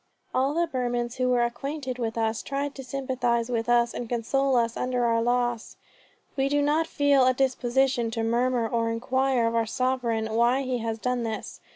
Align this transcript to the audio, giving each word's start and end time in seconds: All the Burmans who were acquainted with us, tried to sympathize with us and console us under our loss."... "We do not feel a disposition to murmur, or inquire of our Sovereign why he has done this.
All 0.33 0.55
the 0.55 0.65
Burmans 0.65 1.17
who 1.17 1.29
were 1.29 1.43
acquainted 1.43 1.99
with 1.99 2.17
us, 2.17 2.41
tried 2.41 2.73
to 2.73 2.83
sympathize 2.83 3.51
with 3.51 3.69
us 3.69 3.93
and 3.93 4.09
console 4.09 4.55
us 4.55 4.75
under 4.75 5.05
our 5.05 5.21
loss."... 5.21 5.77
"We 6.35 6.49
do 6.49 6.63
not 6.63 6.87
feel 6.87 7.27
a 7.27 7.35
disposition 7.35 8.09
to 8.09 8.23
murmur, 8.23 8.67
or 8.67 8.89
inquire 8.89 9.45
of 9.45 9.53
our 9.53 9.67
Sovereign 9.67 10.33
why 10.33 10.61
he 10.61 10.79
has 10.79 10.97
done 10.97 11.21
this. 11.21 11.59